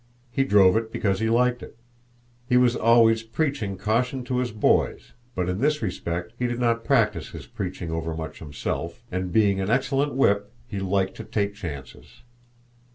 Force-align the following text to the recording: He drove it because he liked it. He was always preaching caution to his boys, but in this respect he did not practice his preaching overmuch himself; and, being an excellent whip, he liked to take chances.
He 0.31 0.43
drove 0.43 0.75
it 0.77 0.91
because 0.91 1.19
he 1.19 1.29
liked 1.29 1.61
it. 1.61 1.77
He 2.49 2.57
was 2.57 2.75
always 2.75 3.21
preaching 3.21 3.77
caution 3.77 4.23
to 4.23 4.37
his 4.39 4.51
boys, 4.51 5.13
but 5.35 5.47
in 5.47 5.59
this 5.59 5.83
respect 5.83 6.33
he 6.39 6.47
did 6.47 6.57
not 6.59 6.83
practice 6.83 7.29
his 7.29 7.45
preaching 7.45 7.91
overmuch 7.91 8.39
himself; 8.39 9.03
and, 9.11 9.31
being 9.31 9.61
an 9.61 9.69
excellent 9.69 10.15
whip, 10.15 10.51
he 10.67 10.79
liked 10.79 11.15
to 11.17 11.23
take 11.23 11.53
chances. 11.53 12.23